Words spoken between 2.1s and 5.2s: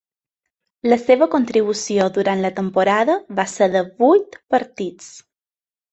durant la temporada va ser de vuit partits.